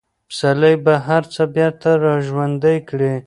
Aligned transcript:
پسرلی 0.29 0.75
به 0.85 0.93
هر 1.07 1.23
څه 1.33 1.41
بېرته 1.55 1.89
راژوندي 2.07 2.77
کړي. 2.89 3.13